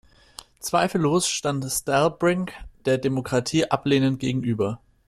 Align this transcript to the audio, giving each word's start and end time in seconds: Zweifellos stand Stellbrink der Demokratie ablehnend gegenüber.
Zweifellos 0.59 1.27
stand 1.29 1.63
Stellbrink 1.69 2.53
der 2.87 2.97
Demokratie 2.97 3.69
ablehnend 3.69 4.19
gegenüber. 4.19 4.81